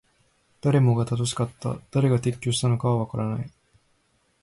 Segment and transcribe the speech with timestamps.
[0.61, 1.77] 誰もが正しかった。
[1.91, 3.51] 誰が撤去したのかはわからない。